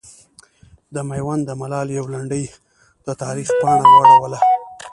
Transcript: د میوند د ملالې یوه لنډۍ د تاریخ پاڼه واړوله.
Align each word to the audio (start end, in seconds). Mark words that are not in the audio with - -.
د 0.93 0.95
میوند 1.09 1.41
د 1.45 1.51
ملالې 1.61 1.93
یوه 1.99 2.09
لنډۍ 2.13 2.45
د 3.05 3.07
تاریخ 3.23 3.47
پاڼه 3.61 3.85
واړوله. 3.91 4.39